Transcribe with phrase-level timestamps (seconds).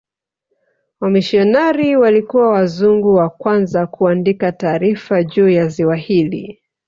[1.01, 6.61] wamishionari walikuwa wazungu wa kwanza kuandika taarifa juu ya ziwa hili